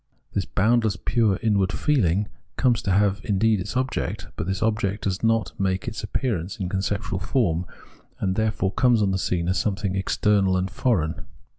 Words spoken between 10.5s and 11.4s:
and foreign.